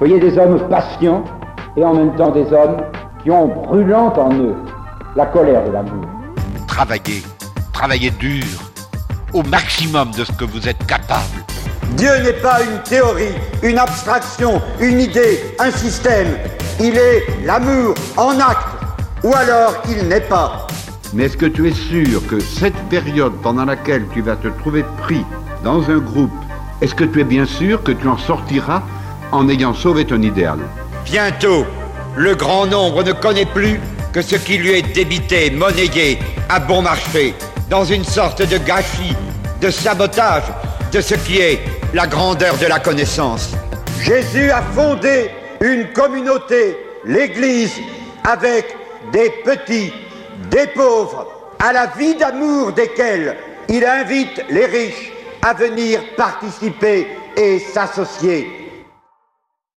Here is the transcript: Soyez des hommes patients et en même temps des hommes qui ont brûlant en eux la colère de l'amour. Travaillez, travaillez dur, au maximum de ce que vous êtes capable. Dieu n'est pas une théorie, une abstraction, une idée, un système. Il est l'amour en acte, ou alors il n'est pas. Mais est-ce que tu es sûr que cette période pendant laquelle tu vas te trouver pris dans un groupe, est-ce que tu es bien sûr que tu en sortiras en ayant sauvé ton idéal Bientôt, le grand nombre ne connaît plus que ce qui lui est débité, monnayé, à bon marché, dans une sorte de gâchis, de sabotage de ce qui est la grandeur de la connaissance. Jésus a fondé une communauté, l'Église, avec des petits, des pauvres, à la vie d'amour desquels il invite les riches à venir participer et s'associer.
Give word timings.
Soyez 0.00 0.18
des 0.18 0.38
hommes 0.38 0.58
patients 0.70 1.22
et 1.76 1.84
en 1.84 1.92
même 1.92 2.16
temps 2.16 2.30
des 2.30 2.50
hommes 2.54 2.78
qui 3.22 3.30
ont 3.30 3.48
brûlant 3.48 4.10
en 4.16 4.32
eux 4.32 4.54
la 5.14 5.26
colère 5.26 5.62
de 5.66 5.72
l'amour. 5.72 6.06
Travaillez, 6.66 7.22
travaillez 7.74 8.10
dur, 8.12 8.46
au 9.34 9.42
maximum 9.42 10.10
de 10.12 10.24
ce 10.24 10.32
que 10.32 10.46
vous 10.46 10.66
êtes 10.66 10.86
capable. 10.86 11.44
Dieu 11.98 12.08
n'est 12.22 12.40
pas 12.40 12.62
une 12.62 12.82
théorie, 12.82 13.34
une 13.62 13.76
abstraction, 13.76 14.62
une 14.80 15.00
idée, 15.00 15.38
un 15.58 15.70
système. 15.70 16.28
Il 16.80 16.96
est 16.96 17.44
l'amour 17.44 17.94
en 18.16 18.40
acte, 18.40 18.68
ou 19.22 19.34
alors 19.34 19.82
il 19.86 20.08
n'est 20.08 20.22
pas. 20.22 20.66
Mais 21.12 21.24
est-ce 21.24 21.36
que 21.36 21.44
tu 21.44 21.68
es 21.68 21.74
sûr 21.74 22.26
que 22.26 22.40
cette 22.40 22.88
période 22.88 23.34
pendant 23.42 23.66
laquelle 23.66 24.06
tu 24.14 24.22
vas 24.22 24.36
te 24.36 24.48
trouver 24.48 24.82
pris 24.96 25.26
dans 25.62 25.90
un 25.90 25.98
groupe, 25.98 26.32
est-ce 26.80 26.94
que 26.94 27.04
tu 27.04 27.20
es 27.20 27.24
bien 27.24 27.44
sûr 27.44 27.82
que 27.82 27.92
tu 27.92 28.08
en 28.08 28.16
sortiras 28.16 28.80
en 29.32 29.48
ayant 29.48 29.74
sauvé 29.74 30.04
ton 30.04 30.20
idéal 30.22 30.58
Bientôt, 31.04 31.66
le 32.16 32.34
grand 32.34 32.66
nombre 32.66 33.02
ne 33.02 33.12
connaît 33.12 33.46
plus 33.46 33.80
que 34.12 34.22
ce 34.22 34.36
qui 34.36 34.58
lui 34.58 34.72
est 34.72 34.94
débité, 34.94 35.50
monnayé, 35.50 36.18
à 36.48 36.60
bon 36.60 36.82
marché, 36.82 37.34
dans 37.68 37.84
une 37.84 38.04
sorte 38.04 38.42
de 38.42 38.58
gâchis, 38.58 39.16
de 39.60 39.70
sabotage 39.70 40.44
de 40.92 41.00
ce 41.00 41.14
qui 41.14 41.38
est 41.38 41.60
la 41.94 42.06
grandeur 42.06 42.56
de 42.58 42.66
la 42.66 42.80
connaissance. 42.80 43.52
Jésus 44.02 44.50
a 44.50 44.62
fondé 44.62 45.30
une 45.60 45.86
communauté, 45.92 46.76
l'Église, 47.04 47.74
avec 48.24 48.76
des 49.12 49.30
petits, 49.44 49.92
des 50.50 50.66
pauvres, 50.68 51.26
à 51.58 51.72
la 51.72 51.86
vie 51.86 52.14
d'amour 52.16 52.72
desquels 52.72 53.36
il 53.68 53.84
invite 53.84 54.44
les 54.50 54.66
riches 54.66 55.12
à 55.42 55.54
venir 55.54 56.00
participer 56.16 57.06
et 57.36 57.58
s'associer. 57.58 58.59